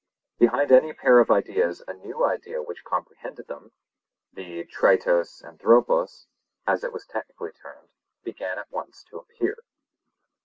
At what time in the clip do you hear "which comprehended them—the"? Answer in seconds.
2.63-4.63